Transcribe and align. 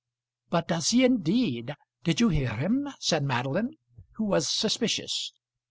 "But 0.49 0.67
does 0.67 0.89
he 0.89 1.03
indeed? 1.05 1.75
Did 2.03 2.19
you 2.19 2.29
hear 2.29 2.55
him?" 2.55 2.89
said 2.99 3.23
Madeline, 3.23 3.75
who 4.13 4.23
was 4.25 4.49
suspicious. 4.49 5.31